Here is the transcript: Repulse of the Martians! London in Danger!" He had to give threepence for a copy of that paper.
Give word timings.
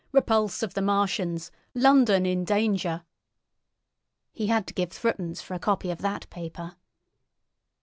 Repulse 0.11 0.63
of 0.63 0.73
the 0.73 0.81
Martians! 0.81 1.51
London 1.75 2.25
in 2.25 2.43
Danger!" 2.43 3.03
He 4.31 4.47
had 4.47 4.65
to 4.65 4.73
give 4.73 4.91
threepence 4.91 5.43
for 5.43 5.53
a 5.53 5.59
copy 5.59 5.91
of 5.91 5.99
that 5.99 6.27
paper. 6.31 6.75